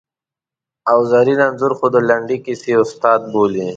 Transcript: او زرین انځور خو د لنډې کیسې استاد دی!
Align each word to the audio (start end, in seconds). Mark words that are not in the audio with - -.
او 0.91 0.97
زرین 1.11 1.39
انځور 1.47 1.71
خو 1.77 1.85
د 1.93 1.97
لنډې 2.09 2.37
کیسې 2.45 2.71
استاد 2.83 3.21
دی! 3.53 3.65